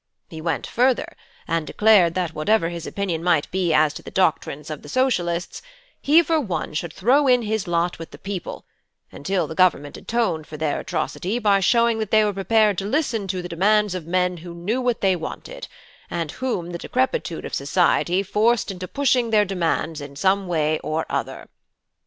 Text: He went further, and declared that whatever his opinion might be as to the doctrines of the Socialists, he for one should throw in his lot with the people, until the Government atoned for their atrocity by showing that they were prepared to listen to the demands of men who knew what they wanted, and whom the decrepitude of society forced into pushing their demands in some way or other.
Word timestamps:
He 0.31 0.41
went 0.41 0.65
further, 0.65 1.15
and 1.47 1.67
declared 1.67 2.15
that 2.15 2.33
whatever 2.33 2.69
his 2.69 2.87
opinion 2.87 3.23
might 3.23 3.47
be 3.51 3.71
as 3.71 3.93
to 3.93 4.01
the 4.01 4.09
doctrines 4.09 4.71
of 4.71 4.81
the 4.81 4.89
Socialists, 4.89 5.61
he 6.01 6.23
for 6.23 6.41
one 6.41 6.73
should 6.73 6.91
throw 6.91 7.27
in 7.27 7.43
his 7.43 7.67
lot 7.67 7.99
with 7.99 8.09
the 8.09 8.17
people, 8.17 8.65
until 9.11 9.45
the 9.45 9.53
Government 9.53 9.95
atoned 9.97 10.47
for 10.47 10.57
their 10.57 10.79
atrocity 10.79 11.37
by 11.37 11.59
showing 11.59 11.99
that 11.99 12.09
they 12.09 12.25
were 12.25 12.33
prepared 12.33 12.79
to 12.79 12.85
listen 12.85 13.27
to 13.27 13.43
the 13.43 13.47
demands 13.49 13.93
of 13.93 14.07
men 14.07 14.37
who 14.37 14.55
knew 14.55 14.81
what 14.81 15.01
they 15.01 15.15
wanted, 15.15 15.67
and 16.09 16.31
whom 16.31 16.71
the 16.71 16.79
decrepitude 16.79 17.45
of 17.45 17.53
society 17.53 18.23
forced 18.23 18.71
into 18.71 18.87
pushing 18.87 19.29
their 19.29 19.45
demands 19.45 20.01
in 20.01 20.15
some 20.15 20.47
way 20.47 20.79
or 20.79 21.05
other. 21.11 21.47